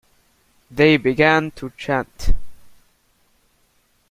[0.71, 2.31] They began to chant.